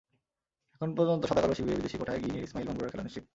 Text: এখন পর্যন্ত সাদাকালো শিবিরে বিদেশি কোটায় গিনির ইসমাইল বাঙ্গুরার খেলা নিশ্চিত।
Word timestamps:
এখন 0.75 0.89
পর্যন্ত 0.95 1.23
সাদাকালো 1.25 1.53
শিবিরে 1.53 1.77
বিদেশি 1.77 1.97
কোটায় 1.97 2.19
গিনির 2.23 2.43
ইসমাইল 2.43 2.67
বাঙ্গুরার 2.67 2.91
খেলা 2.91 3.03
নিশ্চিত। 3.03 3.25